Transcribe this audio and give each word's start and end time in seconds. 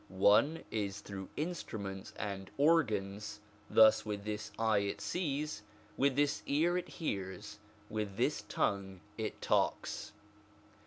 One 0.09 0.55
way 0.55 0.65
is 0.71 1.01
through 1.01 1.29
instruments 1.37 2.11
and 2.17 2.49
organs: 2.57 3.39
thus 3.69 4.03
with 4.03 4.23
this 4.25 4.51
eye 4.57 4.79
it 4.79 4.99
sees, 4.99 5.61
with 5.95 6.15
this 6.15 6.41
ear 6.47 6.75
it 6.75 6.89
hears, 6.89 7.59
with 7.87 8.17
this 8.17 8.41
tongue 8.49 9.01
it 9.15 9.39
talks. 9.43 10.11